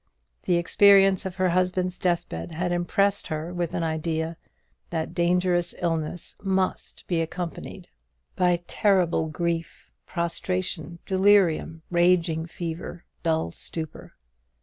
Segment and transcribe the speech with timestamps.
[0.45, 4.35] The experience of her husband's deathbed had impressed her with an idea
[4.89, 7.87] that dangerous illness must be accompanied
[8.35, 9.31] by terrible
[10.07, 14.13] prostration, delirium, raging fever, dull stupor.